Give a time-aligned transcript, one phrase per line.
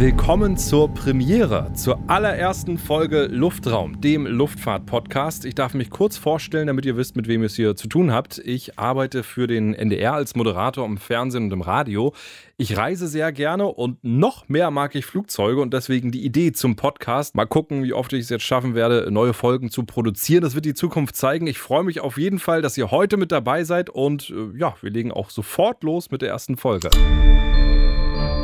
[0.00, 5.44] Willkommen zur Premiere, zur allerersten Folge Luftraum, dem Luftfahrt-Podcast.
[5.44, 8.10] Ich darf mich kurz vorstellen, damit ihr wisst, mit wem ihr es hier zu tun
[8.10, 8.38] habt.
[8.38, 12.14] Ich arbeite für den NDR als Moderator im Fernsehen und im Radio.
[12.56, 16.76] Ich reise sehr gerne und noch mehr mag ich Flugzeuge und deswegen die Idee zum
[16.76, 17.34] Podcast.
[17.34, 20.40] Mal gucken, wie oft ich es jetzt schaffen werde, neue Folgen zu produzieren.
[20.42, 21.46] Das wird die Zukunft zeigen.
[21.46, 24.74] Ich freue mich auf jeden Fall, dass ihr heute mit dabei seid und äh, ja,
[24.80, 26.88] wir legen auch sofort los mit der ersten Folge.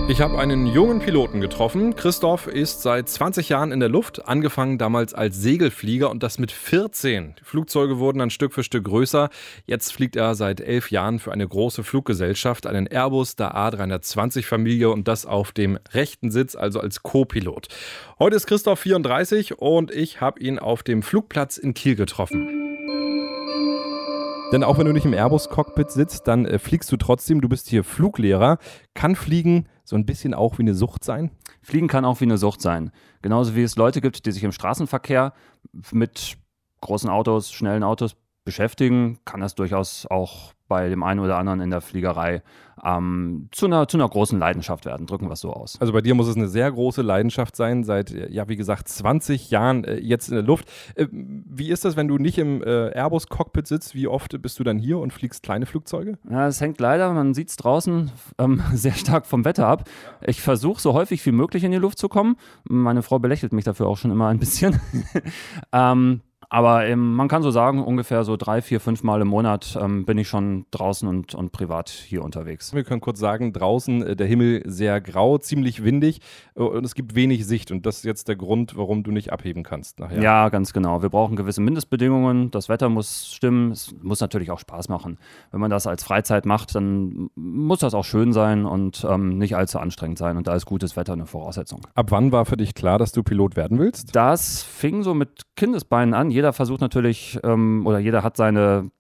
[0.09, 1.97] Ich habe einen jungen Piloten getroffen.
[1.97, 6.53] Christoph ist seit 20 Jahren in der Luft, angefangen damals als Segelflieger und das mit
[6.53, 7.35] 14.
[7.41, 9.31] Die Flugzeuge wurden dann Stück für Stück größer.
[9.67, 15.09] Jetzt fliegt er seit elf Jahren für eine große Fluggesellschaft, einen Airbus der A320-Familie und
[15.09, 17.67] das auf dem rechten Sitz, also als Co-Pilot.
[18.21, 22.66] Heute ist Christoph 34 und ich habe ihn auf dem Flugplatz in Kiel getroffen.
[24.53, 27.41] Denn auch wenn du nicht im Airbus-Cockpit sitzt, dann äh, fliegst du trotzdem.
[27.41, 28.59] Du bist hier Fluglehrer.
[28.95, 31.33] Kann Fliegen so ein bisschen auch wie eine Sucht sein?
[31.63, 32.93] Fliegen kann auch wie eine Sucht sein.
[33.23, 35.33] Genauso wie es Leute gibt, die sich im Straßenverkehr
[35.91, 36.39] mit
[36.81, 41.71] großen Autos, schnellen Autos beschäftigen, kann das durchaus auch bei dem einen oder anderen in
[41.71, 42.43] der Fliegerei
[42.85, 45.07] ähm, zu, einer, zu einer großen Leidenschaft werden.
[45.07, 45.81] Drücken wir es so aus.
[45.81, 49.51] Also bei dir muss es eine sehr große Leidenschaft sein, seit, ja, wie gesagt, 20
[49.51, 50.71] Jahren äh, jetzt in der Luft.
[50.95, 53.95] Äh, wie ist das, wenn du nicht im äh, Airbus-Cockpit sitzt?
[53.95, 56.19] Wie oft bist du dann hier und fliegst kleine Flugzeuge?
[56.31, 59.89] Ja, es hängt leider, man sieht es draußen, ähm, sehr stark vom Wetter ab.
[60.25, 62.37] Ich versuche so häufig wie möglich in die Luft zu kommen.
[62.65, 64.81] Meine Frau belächelt mich dafür auch schon immer ein bisschen.
[65.73, 69.79] ähm, aber ähm, man kann so sagen, ungefähr so drei, vier, fünf Mal im Monat
[69.81, 72.73] ähm, bin ich schon draußen und, und privat hier unterwegs.
[72.73, 76.21] Wir können kurz sagen, draußen äh, der Himmel sehr grau, ziemlich windig
[76.55, 77.71] äh, und es gibt wenig Sicht.
[77.71, 80.23] Und das ist jetzt der Grund, warum du nicht abheben kannst nachher.
[80.23, 81.03] Ja, ganz genau.
[81.03, 82.51] Wir brauchen gewisse Mindestbedingungen.
[82.51, 83.73] Das Wetter muss stimmen.
[83.73, 85.19] Es muss natürlich auch Spaß machen.
[85.51, 89.57] Wenn man das als Freizeit macht, dann muss das auch schön sein und ähm, nicht
[89.57, 90.37] allzu anstrengend sein.
[90.37, 91.81] Und da ist gutes Wetter eine Voraussetzung.
[91.95, 94.15] Ab wann war für dich klar, dass du Pilot werden willst?
[94.15, 98.91] Das fing so mit Kindesbeinen an jeder versucht natürlich ähm, oder jeder hat seine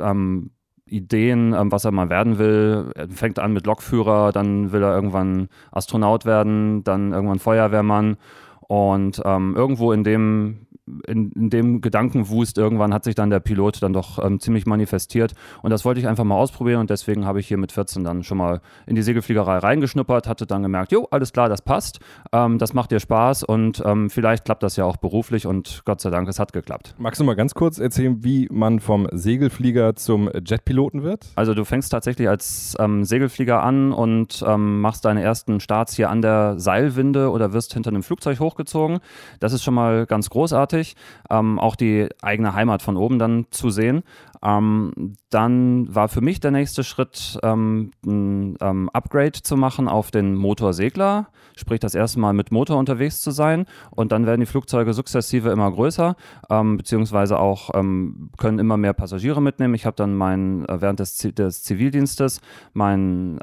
[0.00, 0.50] ähm,
[0.86, 2.92] Ideen, ähm, was er mal werden will.
[2.94, 8.16] Er fängt an mit Lokführer, dann will er irgendwann Astronaut werden, dann irgendwann Feuerwehrmann.
[8.60, 10.66] Und ähm, irgendwo in dem
[11.06, 15.32] in, in, dem Gedankenwust irgendwann hat sich dann der Pilot dann doch ähm, ziemlich manifestiert.
[15.62, 18.22] Und das wollte ich einfach mal ausprobieren und deswegen habe ich hier mit 14 dann
[18.22, 22.00] schon mal in die Segelfliegerei reingeschnuppert, hatte dann gemerkt, jo, alles klar, das passt,
[22.32, 26.00] ähm, das macht dir Spaß und ähm, vielleicht klappt das ja auch beruflich und Gott
[26.00, 26.94] sei Dank, es hat geklappt.
[26.98, 31.26] Magst du mal ganz kurz erzählen, wie man vom Segelflieger zum Jetpiloten wird?
[31.34, 36.10] Also du fängst tatsächlich als ähm, Segelflieger an und ähm, machst deine ersten Starts hier
[36.10, 38.98] an der Seilwinde oder wirst hinter einem Flugzeug hochgezogen.
[39.40, 40.96] Das ist schon mal ganz großartig großartig,
[41.30, 44.02] ähm, auch die eigene Heimat von oben dann zu sehen.
[44.42, 50.10] Ähm, dann war für mich der nächste Schritt, ähm, ein ähm, Upgrade zu machen auf
[50.10, 53.64] den Motorsegler, sprich das erste Mal mit Motor unterwegs zu sein.
[53.90, 56.14] Und dann werden die Flugzeuge sukzessive immer größer,
[56.50, 59.74] ähm, beziehungsweise auch ähm, können immer mehr Passagiere mitnehmen.
[59.74, 62.40] Ich habe dann mein, äh, während des, des, Zivildienstes
[62.72, 63.38] meinen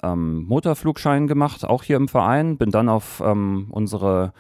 [0.48, 2.58] Motorflugschein gemacht, auch hier im Verein.
[2.58, 4.34] Bin dann auf unsere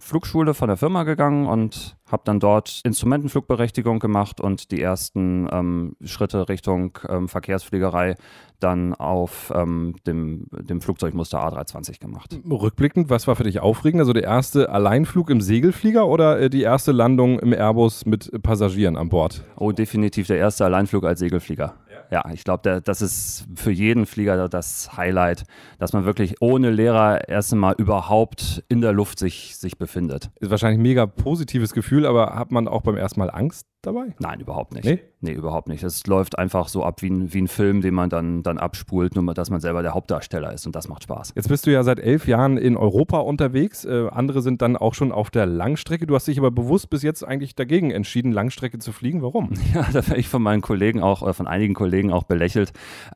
[0.00, 5.96] Flugschule von der Firma gegangen und habe dann dort Instrumentenflugberechtigung gemacht und die ersten ähm,
[6.04, 8.16] Schritte Richtung ähm, Verkehrsfliegerei
[8.60, 12.38] dann auf ähm, dem, dem Flugzeugmuster A320 gemacht.
[12.48, 14.00] Rückblickend, was war für dich aufregend?
[14.00, 18.96] Also der erste Alleinflug im Segelflieger oder äh, die erste Landung im Airbus mit Passagieren
[18.96, 19.44] an Bord?
[19.56, 21.74] Oh, definitiv der erste Alleinflug als Segelflieger
[22.10, 25.44] ja, ich glaube, das ist für jeden Flieger das Highlight,
[25.78, 30.30] dass man wirklich ohne Lehrer erst einmal überhaupt in der Luft sich, sich befindet.
[30.40, 34.14] Ist wahrscheinlich ein mega positives Gefühl, aber hat man auch beim ersten Mal Angst dabei?
[34.18, 34.84] Nein, überhaupt nicht.
[34.84, 35.00] Nee?
[35.22, 35.82] Nee, überhaupt nicht.
[35.82, 39.14] Es läuft einfach so ab wie ein, wie ein Film, den man dann, dann abspult,
[39.14, 41.32] nur dass man selber der Hauptdarsteller ist und das macht Spaß.
[41.36, 43.84] Jetzt bist du ja seit elf Jahren in Europa unterwegs.
[43.84, 46.06] Äh, andere sind dann auch schon auf der Langstrecke.
[46.06, 49.22] Du hast dich aber bewusst bis jetzt eigentlich dagegen entschieden, Langstrecke zu fliegen.
[49.22, 49.50] Warum?
[49.74, 52.72] Ja, da werde ich von meinen Kollegen auch, äh, von einigen Kollegen auch belächelt.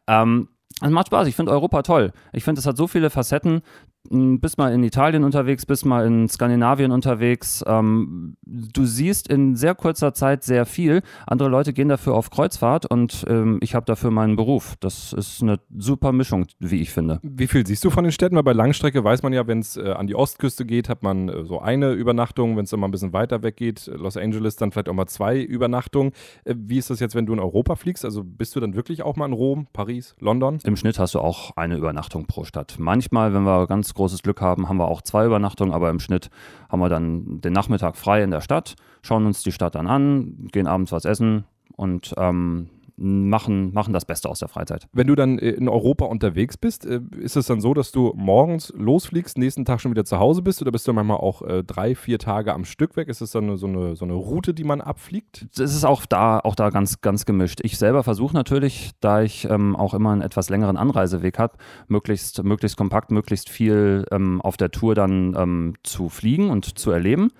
[0.07, 0.49] Ähm,
[0.81, 1.27] es macht Spaß.
[1.27, 2.12] Ich finde Europa toll.
[2.33, 3.62] Ich finde, es hat so viele Facetten.
[4.11, 7.65] Bist mal in Italien unterwegs, bist mal in Skandinavien unterwegs.
[7.67, 11.03] Ähm, du siehst in sehr kurzer Zeit sehr viel.
[11.27, 14.75] Andere Leute gehen dafür auf Kreuzfahrt und ähm, ich habe dafür meinen Beruf.
[14.81, 17.19] Das ist eine super Mischung, wie ich finde.
[17.23, 18.37] Wie viel siehst du von den Städten?
[18.37, 21.31] Weil bei Langstrecke weiß man ja, wenn es äh, an die Ostküste geht, hat man
[21.31, 22.59] äh, so eine Übernachtung.
[22.59, 24.95] Wenn es dann mal ein bisschen weiter weg geht, äh, Los Angeles, dann vielleicht auch
[24.95, 26.12] mal zwei Übernachtungen.
[26.45, 28.05] Äh, wie ist das jetzt, wenn du in Europa fliegst?
[28.05, 30.59] Also bist du dann wirklich auch mal in Rom, Paris, London?
[30.65, 32.77] Im Schnitt hast du auch eine Übernachtung pro Stadt.
[32.79, 36.00] Manchmal, wenn wir ganz ganz großes Glück haben, haben wir auch zwei Übernachtungen, aber im
[36.00, 36.31] Schnitt
[36.69, 40.49] haben wir dann den Nachmittag frei in der Stadt, schauen uns die Stadt dann an,
[40.50, 41.44] gehen abends was essen
[41.76, 44.87] und ähm, machen, machen das Beste aus der Freizeit.
[44.93, 48.73] Wenn du dann in Europa unterwegs bist, äh, ist es dann so, dass du morgens
[48.76, 51.94] losfliegst, nächsten Tag schon wieder zu Hause bist oder bist du manchmal auch äh, drei,
[51.94, 53.08] vier Tage am Stück weg?
[53.08, 55.46] Ist es dann so eine, so eine Route, die man abfliegt?
[55.52, 57.61] Es ist auch da, auch da ganz, ganz gemischt.
[57.62, 61.56] Ich selber versuche natürlich, da ich ähm, auch immer einen etwas längeren Anreiseweg habe,
[61.88, 66.90] möglichst, möglichst kompakt, möglichst viel ähm, auf der Tour dann ähm, zu fliegen und zu
[66.90, 67.31] erleben.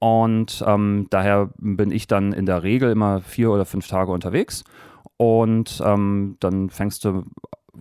[0.00, 4.64] Und ähm, daher bin ich dann in der Regel immer vier oder fünf Tage unterwegs.
[5.18, 7.24] Und ähm, dann fängst du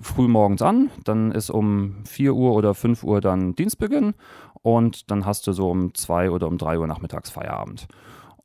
[0.02, 4.14] früh morgens an, dann ist um 4 Uhr oder 5 Uhr dann Dienstbeginn
[4.62, 7.88] und dann hast du so um 2 oder um 3 Uhr nachmittags Feierabend.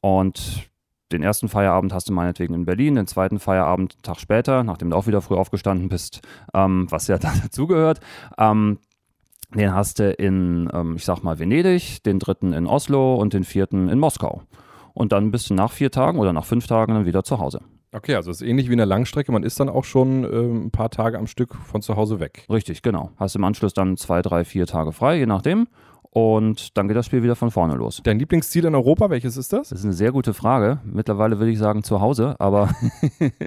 [0.01, 0.71] Und
[1.13, 4.91] den ersten Feierabend hast du meinetwegen in Berlin, den zweiten Feierabend einen Tag später, nachdem
[4.91, 6.21] du auch wieder früh aufgestanden bist,
[6.55, 8.01] ähm, was ja dazugehört.
[8.39, 8.79] Ähm,
[9.55, 13.45] den hast du in, ähm, ich sag mal, Venedig, den dritten in Oslo und den
[13.45, 14.43] vierten in Moskau.
[14.93, 17.61] Und dann bist du nach vier Tagen oder nach fünf Tagen dann wieder zu Hause.
[17.93, 19.31] Okay, also es ist ähnlich wie in der Langstrecke.
[19.31, 22.45] Man ist dann auch schon äh, ein paar Tage am Stück von zu Hause weg.
[22.51, 23.11] Richtig, genau.
[23.17, 25.69] Hast im Anschluss dann zwei, drei, vier Tage frei, je nachdem.
[26.17, 28.01] Und dann geht das Spiel wieder von vorne los.
[28.05, 29.71] Dein Lieblingsziel in Europa, welches ist das?
[29.71, 30.79] Das ist eine sehr gute Frage.
[30.85, 32.71] Mittlerweile würde ich sagen zu Hause, aber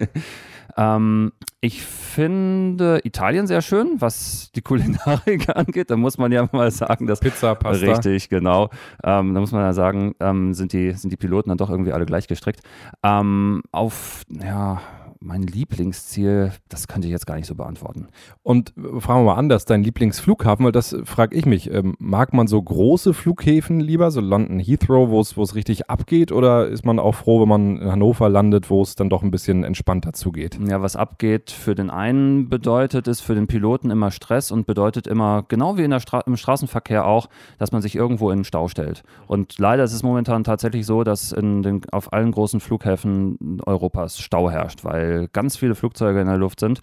[0.77, 1.31] ähm,
[1.61, 5.89] ich finde Italien sehr schön, was die Kulinarik angeht.
[5.91, 7.21] Da muss man ja mal sagen, dass.
[7.21, 7.85] Pizza, Pasta.
[7.85, 8.69] Richtig, genau.
[9.01, 11.93] Ähm, da muss man ja sagen, ähm, sind, die, sind die Piloten dann doch irgendwie
[11.93, 12.59] alle gleich gestrickt.
[13.01, 14.81] Ähm, auf, ja,
[15.19, 18.07] mein Lieblingsziel, das könnte ich jetzt gar nicht so beantworten.
[18.43, 21.71] Und äh, fragen wir mal anders, dein Lieblingsflughafen, weil das frage ich mich.
[21.71, 26.67] Ähm, mag man so große Flughäfen lieber, so London Heathrow, wo es richtig abgeht, oder
[26.67, 29.63] ist man auch froh, wenn man in Hannover landet, wo es dann doch ein bisschen
[29.63, 30.59] entspannter zugeht?
[30.67, 35.07] Ja, was abgeht für den einen bedeutet, ist für den Piloten immer Stress und bedeutet
[35.07, 37.27] immer, genau wie in der Stra im Straßenverkehr auch,
[37.57, 39.03] dass man sich irgendwo in den Stau stellt.
[39.27, 44.19] Und leider ist es momentan tatsächlich so, dass in den, auf allen großen Flughäfen Europas
[44.19, 46.81] Stau herrscht, weil weil ganz viele Flugzeuge in der Luft sind.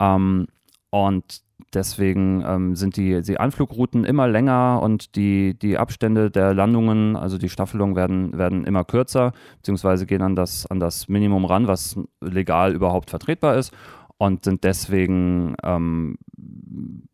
[0.00, 0.46] Ähm,
[0.90, 1.42] und
[1.72, 7.38] deswegen ähm, sind die, die Anflugrouten immer länger und die, die Abstände der Landungen, also
[7.38, 11.98] die Staffelungen werden, werden immer kürzer, beziehungsweise gehen an das, an das Minimum ran, was
[12.20, 13.72] legal überhaupt vertretbar ist
[14.18, 16.18] und sind deswegen ein ähm,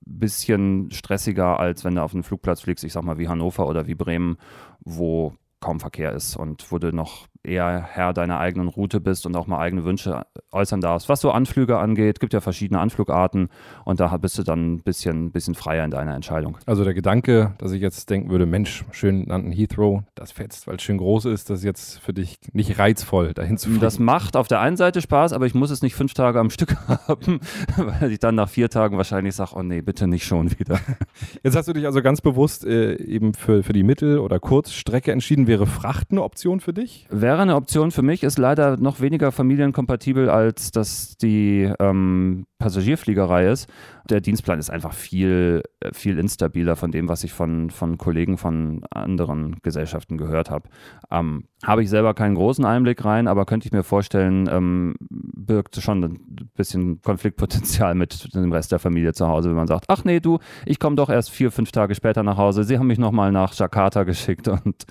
[0.05, 3.87] bisschen stressiger, als wenn du auf einen Flugplatz fliegst, ich sag mal wie Hannover oder
[3.87, 4.39] wie Bremen,
[4.81, 9.37] wo kaum Verkehr ist und wo du noch eher Herr deiner eigenen Route bist und
[9.37, 11.09] auch mal eigene Wünsche äußern darfst.
[11.09, 13.49] Was so Anflüge angeht, gibt ja verschiedene Anflugarten
[13.85, 16.59] und da bist du dann ein bisschen, bisschen freier in deiner Entscheidung.
[16.67, 20.77] Also der Gedanke, dass ich jetzt denken würde, Mensch, schön nannten Heathrow, das fetzt, weil
[20.77, 23.81] es schön groß ist, das ist jetzt für dich nicht reizvoll, dahin zu fliegen.
[23.81, 26.51] Das macht auf der einen Seite Spaß, aber ich muss es nicht fünf Tage am
[26.51, 26.77] Stück
[27.09, 27.41] haben,
[27.77, 30.81] weil ich dann nach vier Tagen wahrscheinlich sage, oh nee, bitte nicht schon wieder.
[31.43, 35.13] Jetzt hast du dich also ganz bewusst äh, eben für, für die Mittel- oder Kurzstrecke
[35.13, 35.47] entschieden.
[35.47, 37.07] Wäre Fracht eine Option für dich?
[37.11, 42.47] Wäre wäre eine Option für mich, ist leider noch weniger familienkompatibel, als dass die ähm,
[42.59, 43.69] Passagierfliegerei ist.
[44.11, 48.37] Der Dienstplan ist einfach viel, äh, viel instabiler von dem, was ich von, von Kollegen
[48.39, 50.69] von anderen Gesellschaften gehört habe.
[51.11, 55.77] Ähm, habe ich selber keinen großen Einblick rein, aber könnte ich mir vorstellen, ähm, birgt
[55.77, 60.05] schon ein bisschen Konfliktpotenzial mit dem Rest der Familie zu Hause, wenn man sagt, ach
[60.05, 62.65] nee, du, ich komme doch erst vier, fünf Tage später nach Hause.
[62.65, 64.85] Sie haben mich nochmal nach Jakarta geschickt und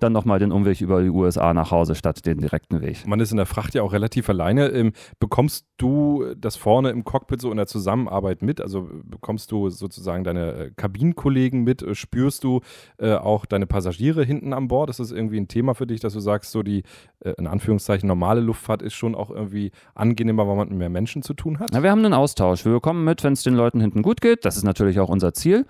[0.00, 3.06] dann nochmal den Umweg über die USA nach Hause statt den direkten Weg.
[3.06, 4.68] Man ist in der Fracht ja auch relativ alleine.
[4.68, 8.60] Ähm, bekommst du das vorne im Cockpit so in der Zusammenarbeit mit?
[8.60, 11.82] Also bekommst du sozusagen deine äh, Kabinenkollegen mit?
[11.82, 12.60] Äh, spürst du
[12.98, 14.90] äh, auch deine Passagiere hinten an Bord?
[14.90, 16.82] Ist das irgendwie ein Thema für dich, dass du sagst, so die
[17.20, 21.22] äh, in Anführungszeichen normale Luftfahrt ist schon auch irgendwie angenehmer, weil man mit mehr Menschen
[21.22, 21.70] zu tun hat?
[21.72, 22.64] Na, wir haben einen Austausch.
[22.64, 24.44] Wir bekommen mit, wenn es den Leuten hinten gut geht.
[24.44, 25.66] Das ist natürlich auch unser Ziel.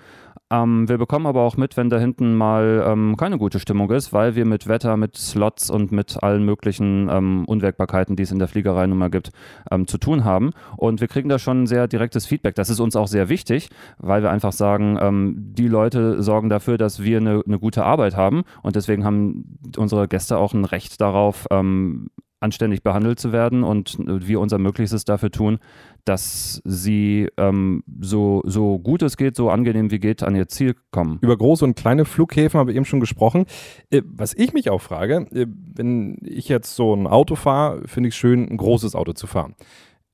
[0.49, 4.12] Ähm, wir bekommen aber auch mit, wenn da hinten mal ähm, keine gute Stimmung ist,
[4.12, 8.38] weil wir mit Wetter, mit Slots und mit allen möglichen ähm, Unwägbarkeiten, die es in
[8.38, 9.31] der Fliegerei nun mal gibt,
[9.73, 10.53] ähm, zu tun haben.
[10.76, 12.55] Und wir kriegen da schon sehr direktes Feedback.
[12.55, 16.79] Das ist uns auch sehr wichtig, weil wir einfach sagen, ähm, die Leute sorgen dafür,
[16.79, 18.45] dass wir eine, eine gute Arbeit haben.
[18.62, 22.09] Und deswegen haben unsere Gäste auch ein Recht darauf, ähm,
[22.47, 25.59] anständig behandelt zu werden und wir unser Möglichstes dafür tun,
[26.05, 30.76] dass sie ähm, so, so gut es geht, so angenehm wie geht, an ihr Ziel
[30.93, 31.19] kommen.
[31.21, 33.47] Über große und kleine Flughäfen haben wir eben schon gesprochen.
[33.91, 38.09] Äh, was ich mich auch frage, äh, wenn ich jetzt so ein Auto fahre, finde
[38.09, 39.57] ich es schön, ein großes Auto zu fahren.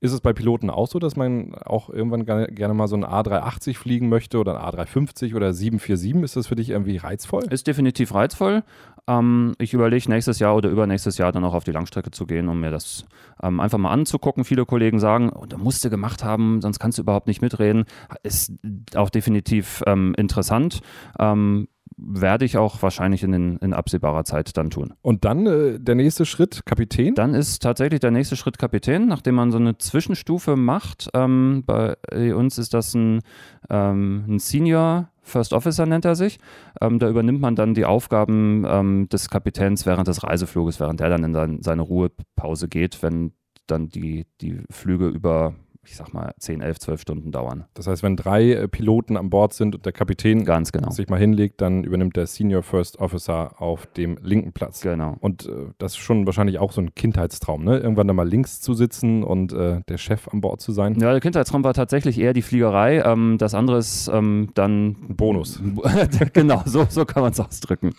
[0.02, 3.76] Ist es bei Piloten auch so, dass man auch irgendwann gerne mal so ein A380
[3.76, 6.24] fliegen möchte oder ein A350 oder 747?
[6.24, 7.44] Ist das für dich irgendwie reizvoll?
[7.44, 8.64] Ist definitiv reizvoll.
[9.06, 12.48] Ähm, ich überlege nächstes Jahr oder übernächstes Jahr dann auch auf die Langstrecke zu gehen,
[12.48, 13.04] um mir das
[13.40, 14.44] ähm, einfach mal anzugucken.
[14.44, 17.84] Viele Kollegen sagen, oh, da musst du gemacht haben, sonst kannst du überhaupt nicht mitreden.
[18.24, 18.52] Ist
[18.96, 20.80] auch definitiv ähm, interessant.
[21.20, 24.94] Ähm, werde ich auch wahrscheinlich in, den, in absehbarer Zeit dann tun.
[25.02, 27.14] Und dann äh, der nächste Schritt, Kapitän?
[27.14, 31.08] Dann ist tatsächlich der nächste Schritt Kapitän, nachdem man so eine Zwischenstufe macht.
[31.14, 31.96] Ähm, bei
[32.34, 33.20] uns ist das ein,
[33.70, 36.38] ähm, ein Senior First Officer nennt er sich.
[36.80, 41.08] Ähm, da übernimmt man dann die Aufgaben ähm, des Kapitäns während des Reisefluges, während er
[41.08, 43.32] dann in sein, seine Ruhepause geht, wenn
[43.66, 47.64] dann die, die Flüge über ich sag mal, 10, 11, 12 Stunden dauern.
[47.74, 50.90] Das heißt, wenn drei äh, Piloten an Bord sind und der Kapitän Ganz genau.
[50.90, 54.80] sich mal hinlegt, dann übernimmt der Senior First Officer auf dem linken Platz.
[54.82, 55.16] Genau.
[55.20, 57.78] Und äh, das ist schon wahrscheinlich auch so ein Kindheitstraum, ne?
[57.78, 60.98] Irgendwann da mal links zu sitzen und äh, der Chef an Bord zu sein.
[61.00, 63.02] Ja, der Kindheitstraum war tatsächlich eher die Fliegerei.
[63.04, 64.96] Ähm, das andere ist ähm, dann.
[65.08, 65.60] Bonus.
[66.32, 67.92] genau, so, so kann man es ausdrücken.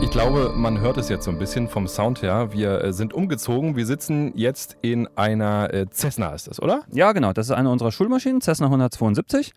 [0.00, 2.52] Ich glaube, man hört es jetzt so ein bisschen vom Sound her.
[2.52, 3.76] Wir äh, sind umgezogen.
[3.76, 6.82] Wir sitzen jetzt in einer äh, Cessna, ist das, oder?
[6.92, 7.32] Ja, genau.
[7.32, 9.52] Das ist eine unserer Schulmaschinen, Cessna 172.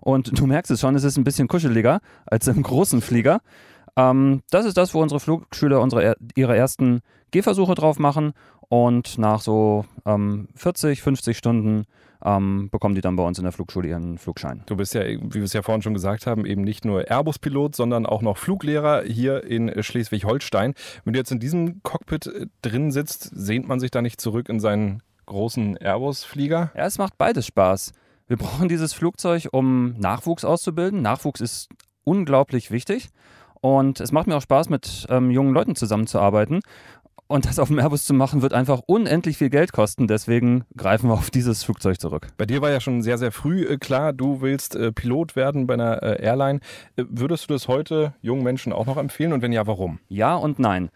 [0.00, 3.40] Und du merkst es schon, es ist ein bisschen kuscheliger als im großen Flieger.
[3.96, 7.00] Ähm, das ist das, wo unsere Flugschüler unsere, ihre ersten
[7.30, 8.32] Gehversuche drauf machen.
[8.68, 11.86] Und nach so ähm, 40, 50 Stunden
[12.24, 14.62] ähm, bekommen die dann bei uns in der Flugschule ihren Flugschein.
[14.66, 17.76] Du bist ja, wie wir es ja vorhin schon gesagt haben, eben nicht nur Airbus-Pilot,
[17.76, 20.74] sondern auch noch Fluglehrer hier in Schleswig-Holstein.
[21.04, 24.48] Wenn du jetzt in diesem Cockpit äh, drin sitzt, sehnt man sich da nicht zurück
[24.48, 26.72] in seinen großen Airbus-Flieger?
[26.74, 27.92] Ja, es macht beides Spaß.
[28.26, 31.02] Wir brauchen dieses Flugzeug, um Nachwuchs auszubilden.
[31.02, 31.68] Nachwuchs ist
[32.04, 33.10] unglaublich wichtig.
[33.60, 36.60] Und es macht mir auch Spaß, mit ähm, jungen Leuten zusammenzuarbeiten.
[37.28, 40.06] Und das auf dem Airbus zu machen, wird einfach unendlich viel Geld kosten.
[40.06, 42.28] Deswegen greifen wir auf dieses Flugzeug zurück.
[42.36, 45.66] Bei dir war ja schon sehr, sehr früh äh, klar, du willst äh, Pilot werden
[45.66, 46.60] bei einer äh, Airline.
[46.96, 49.32] Würdest du das heute jungen Menschen auch noch empfehlen?
[49.32, 49.98] Und wenn ja, warum?
[50.08, 50.90] Ja und nein.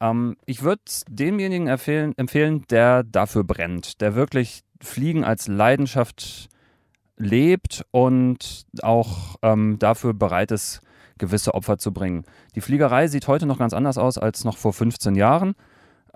[0.00, 6.48] Ähm, ich würde es demjenigen empfehlen, empfehlen, der dafür brennt, der wirklich Fliegen als Leidenschaft
[7.16, 10.80] lebt und auch ähm, dafür bereit ist,
[11.18, 12.24] gewisse Opfer zu bringen.
[12.56, 15.54] Die Fliegerei sieht heute noch ganz anders aus als noch vor 15 Jahren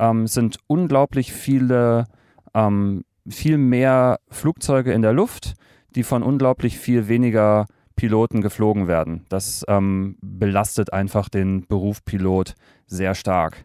[0.00, 2.06] ähm, sind unglaublich viele,
[2.54, 5.54] ähm, viel mehr Flugzeuge in der Luft,
[5.94, 9.26] die von unglaublich viel weniger Piloten geflogen werden.
[9.28, 12.54] Das ähm, belastet einfach den Beruf Pilot
[12.86, 13.62] sehr stark.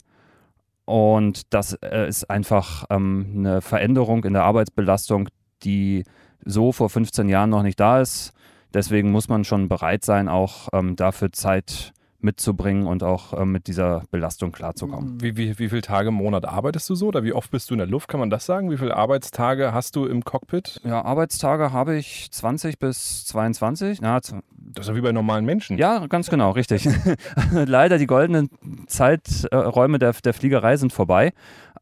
[0.84, 5.30] Und das äh, ist einfach ähm, eine Veränderung in der Arbeitsbelastung,
[5.64, 6.04] die
[6.44, 8.34] so vor 15 Jahren noch nicht da ist.
[8.74, 13.46] Deswegen muss man schon bereit sein, auch ähm, dafür Zeit zu mitzubringen und auch äh,
[13.46, 15.22] mit dieser Belastung klarzukommen.
[15.22, 17.74] Wie, wie, wie viele Tage im Monat arbeitest du so oder wie oft bist du
[17.74, 18.08] in der Luft?
[18.08, 18.72] Kann man das sagen?
[18.72, 20.82] Wie viele Arbeitstage hast du im Cockpit?
[20.84, 24.02] Ja, Arbeitstage habe ich 20 bis 22.
[24.02, 24.34] Na, das
[24.80, 25.78] ist ja wie bei normalen Menschen.
[25.78, 26.88] Ja, ganz genau, richtig.
[27.52, 28.50] Leider die goldenen
[28.88, 31.34] Zeiträume der, der Fliegerei sind vorbei,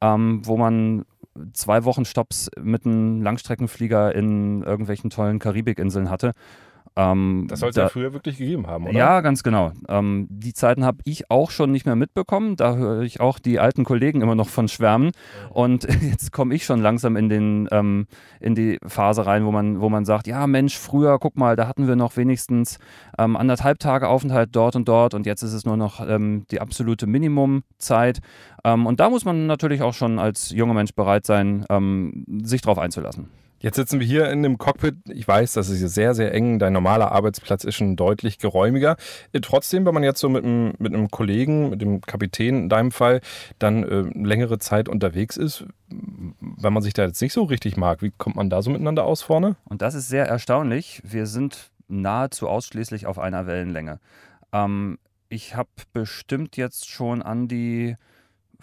[0.02, 1.06] ähm, wo man
[1.54, 6.34] zwei Wochen Stops mit einem Langstreckenflieger in irgendwelchen tollen Karibikinseln hatte
[6.96, 8.94] ähm, das soll es da, ja früher wirklich gegeben haben, oder?
[8.94, 9.72] Ja, ganz genau.
[9.90, 12.56] Ähm, die Zeiten habe ich auch schon nicht mehr mitbekommen.
[12.56, 15.12] Da höre ich auch die alten Kollegen immer noch von schwärmen.
[15.50, 18.06] Und jetzt komme ich schon langsam in, den, ähm,
[18.40, 21.68] in die Phase rein, wo man, wo man sagt, ja Mensch, früher, guck mal, da
[21.68, 22.78] hatten wir noch wenigstens
[23.18, 26.62] ähm, anderthalb Tage Aufenthalt dort und dort und jetzt ist es nur noch ähm, die
[26.62, 28.20] absolute Minimumzeit.
[28.64, 31.66] Ähm, und da muss man natürlich auch schon als junger Mensch bereit sein,
[32.44, 33.30] sich darauf einzulassen.
[33.64, 34.98] Jetzt sitzen wir hier in einem Cockpit.
[35.08, 36.60] Ich weiß, das ist hier sehr, sehr eng.
[36.60, 38.98] Dein normaler Arbeitsplatz ist schon deutlich geräumiger.
[39.32, 42.70] Äh, trotzdem, wenn man jetzt so mit einem, mit einem Kollegen, mit dem Kapitän in
[42.70, 43.22] deinem Fall,
[43.60, 48.02] dann äh, längere Zeit unterwegs ist, wenn man sich da jetzt nicht so richtig mag,
[48.02, 49.56] wie kommt man da so miteinander aus vorne?
[49.64, 51.02] Und das ist sehr erstaunlich.
[51.06, 54.02] Wir sind nahezu ausschließlich auf einer Wellenlänge.
[54.52, 57.96] Ähm, ich habe bestimmt jetzt schon an die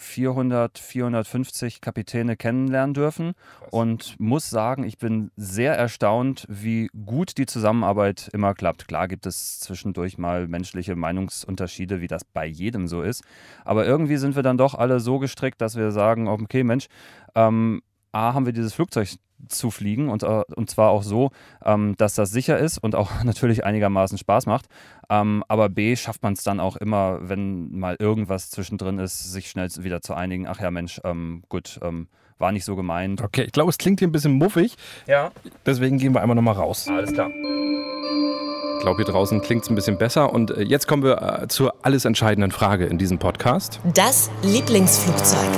[0.00, 3.32] 400, 450 Kapitäne kennenlernen dürfen
[3.70, 8.88] und muss sagen, ich bin sehr erstaunt, wie gut die Zusammenarbeit immer klappt.
[8.88, 13.22] Klar gibt es zwischendurch mal menschliche Meinungsunterschiede, wie das bei jedem so ist,
[13.64, 16.86] aber irgendwie sind wir dann doch alle so gestrickt, dass wir sagen, okay Mensch,
[17.34, 19.08] ähm, A, haben wir dieses Flugzeug
[19.48, 21.30] zu fliegen und, äh, und zwar auch so,
[21.64, 24.66] ähm, dass das sicher ist und auch natürlich einigermaßen Spaß macht.
[25.08, 29.50] Ähm, aber B, schafft man es dann auch immer, wenn mal irgendwas zwischendrin ist, sich
[29.50, 30.46] schnell wieder zu einigen.
[30.46, 33.20] Ach ja, Mensch, ähm, gut, ähm, war nicht so gemeint.
[33.20, 34.76] Okay, ich glaube, es klingt hier ein bisschen muffig.
[35.06, 35.30] Ja.
[35.66, 36.88] Deswegen gehen wir einmal nochmal raus.
[36.88, 37.28] Alles klar.
[37.28, 40.32] Ich glaube, hier draußen klingt es ein bisschen besser.
[40.32, 43.78] Und äh, jetzt kommen wir äh, zur alles entscheidenden Frage in diesem Podcast.
[43.94, 45.50] Das Lieblingsflugzeug.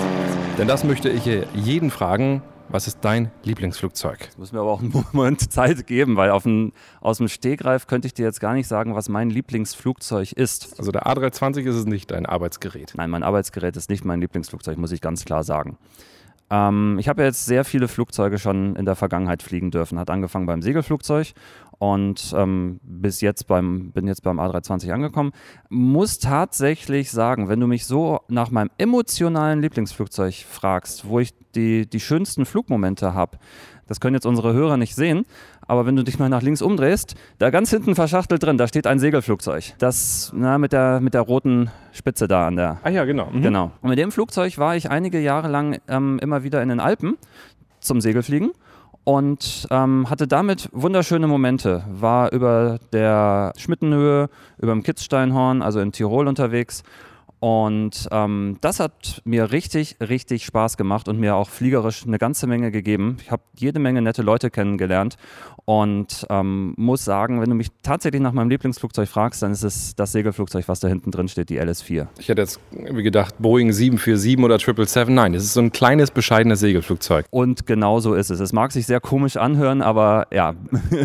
[0.58, 1.24] Denn das möchte ich
[1.54, 4.18] jeden fragen was ist dein Lieblingsflugzeug?
[4.26, 7.86] Das muss mir aber auch einen Moment Zeit geben, weil auf ein, aus dem Stegreif
[7.86, 10.78] könnte ich dir jetzt gar nicht sagen, was mein Lieblingsflugzeug ist.
[10.78, 12.94] Also der A320 ist es nicht dein Arbeitsgerät.
[12.96, 15.76] Nein, mein Arbeitsgerät ist nicht mein Lieblingsflugzeug, muss ich ganz klar sagen.
[16.52, 19.99] Ähm, ich habe jetzt sehr viele Flugzeuge schon in der Vergangenheit fliegen dürfen.
[19.99, 21.32] Hat angefangen beim Segelflugzeug
[21.78, 25.32] und ähm, bis jetzt beim, bin jetzt beim A320 angekommen.
[25.71, 31.88] Muss tatsächlich sagen, wenn du mich so nach meinem emotionalen Lieblingsflugzeug fragst, wo ich die,
[31.88, 33.38] die schönsten Flugmomente habe,
[33.87, 35.25] das können jetzt unsere Hörer nicht sehen,
[35.72, 38.86] aber wenn du dich mal nach links umdrehst, da ganz hinten verschachtelt drin, da steht
[38.86, 39.72] ein Segelflugzeug.
[39.78, 42.78] Das na, mit, der, mit der roten Spitze da an der.
[42.82, 43.30] Ah ja, genau.
[43.32, 43.40] Mhm.
[43.40, 43.72] Genau.
[43.80, 47.16] Und mit dem Flugzeug war ich einige Jahre lang ähm, immer wieder in den Alpen
[47.80, 48.50] zum Segelfliegen
[49.04, 51.84] und ähm, hatte damit wunderschöne Momente.
[51.88, 56.82] War über der Schmittenhöhe, über dem Kitzsteinhorn, also in Tirol unterwegs
[57.42, 62.46] und ähm, das hat mir richtig, richtig Spaß gemacht und mir auch fliegerisch eine ganze
[62.46, 63.16] Menge gegeben.
[63.20, 65.16] Ich habe jede Menge nette Leute kennengelernt
[65.64, 69.96] und ähm, muss sagen, wenn du mich tatsächlich nach meinem Lieblingsflugzeug fragst, dann ist es
[69.96, 72.06] das Segelflugzeug, was da hinten drin steht, die LS4.
[72.20, 75.12] Ich hätte jetzt irgendwie gedacht, Boeing 747 oder 777.
[75.12, 77.26] Nein, es ist so ein kleines, bescheidenes Segelflugzeug.
[77.30, 78.38] Und genau so ist es.
[78.38, 80.54] Es mag sich sehr komisch anhören, aber ja,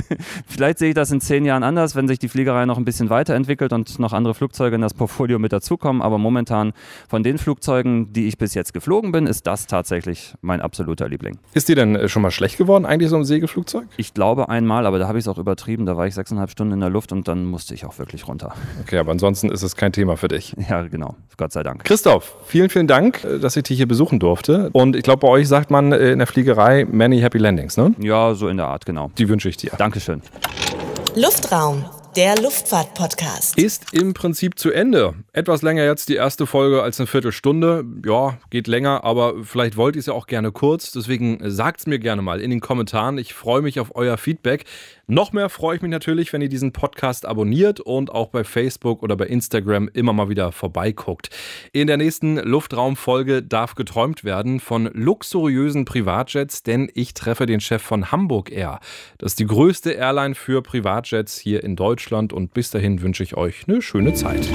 [0.47, 3.09] vielleicht sehe ich das in zehn Jahren anders, wenn sich die Fliegerei noch ein bisschen
[3.09, 6.03] weiterentwickelt und noch andere Flugzeuge in das Portfolio mit dazukommen.
[6.03, 6.73] Aber momentan
[7.07, 11.39] von den Flugzeugen, die ich bis jetzt geflogen bin, ist das tatsächlich mein absoluter Liebling.
[11.53, 13.87] Ist dir denn äh, schon mal schlecht geworden, eigentlich so ein Segelflugzeug?
[13.95, 15.85] Ich glaube einmal, aber da habe ich es auch übertrieben.
[15.85, 18.53] Da war ich sechseinhalb Stunden in der Luft und dann musste ich auch wirklich runter.
[18.81, 20.55] Okay, aber ansonsten ist es kein Thema für dich.
[20.67, 21.15] Ja, genau.
[21.37, 21.85] Gott sei Dank.
[21.85, 24.69] Christoph, vielen, vielen Dank, äh, dass ich dich hier besuchen durfte.
[24.73, 27.95] Und ich glaube, bei euch sagt man äh, in der Fliegerei many happy landings, ne?
[27.99, 29.11] Ja, so in der Art, genau.
[29.17, 29.71] Die wünsche ich dir.
[29.77, 30.21] Dankeschön.
[31.15, 31.85] Luftraum,
[32.17, 33.59] der Luftfahrt-Podcast.
[33.59, 35.13] Ist im Prinzip zu Ende.
[35.33, 37.85] Etwas länger jetzt die erste Folge als eine Viertelstunde.
[38.03, 40.91] Ja, geht länger, aber vielleicht wollt ihr es ja auch gerne kurz.
[40.91, 43.19] Deswegen sagt es mir gerne mal in den Kommentaren.
[43.19, 44.65] Ich freue mich auf euer Feedback.
[45.09, 49.03] Noch mehr freue ich mich natürlich, wenn ihr diesen Podcast abonniert und auch bei Facebook
[49.03, 51.29] oder bei Instagram immer mal wieder vorbeiguckt.
[51.71, 57.81] In der nächsten Luftraumfolge darf geträumt werden von luxuriösen Privatjets, denn ich treffe den Chef
[57.81, 58.81] von Hamburg Air.
[59.17, 61.77] Das ist die größte Airline für Privatjets hier in
[62.07, 64.47] Deutschland und bis dahin wünsche ich euch eine schöne Zeit.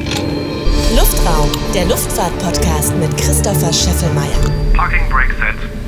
[0.97, 4.73] Luftraum, der Luftfahrt-Podcast mit Christopher Scheffelmeier.
[4.75, 5.82] Parking brake set.